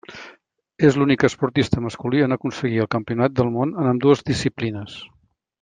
[0.87, 5.01] És l'únic esportista masculí en aconseguir el campionat del món en ambdues disciplines.